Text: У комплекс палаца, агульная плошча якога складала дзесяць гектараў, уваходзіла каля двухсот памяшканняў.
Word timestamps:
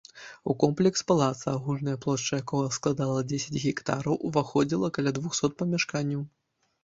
У 0.51 0.53
комплекс 0.61 1.01
палаца, 1.09 1.43
агульная 1.57 1.93
плошча 2.05 2.39
якога 2.45 2.71
складала 2.79 3.21
дзесяць 3.31 3.63
гектараў, 3.65 4.17
уваходзіла 4.29 4.87
каля 4.99 5.11
двухсот 5.19 5.51
памяшканняў. 5.63 6.21